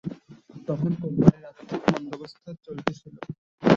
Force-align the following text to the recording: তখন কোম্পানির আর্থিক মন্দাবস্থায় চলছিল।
তখন 0.67 0.91
কোম্পানির 1.01 1.43
আর্থিক 1.49 1.81
মন্দাবস্থায় 1.89 2.57
চলছিল। 2.65 3.13